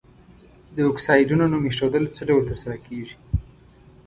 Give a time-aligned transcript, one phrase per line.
[0.75, 3.15] د اکسایدونو نوم ایښودل څه ډول تر سره کیږي؟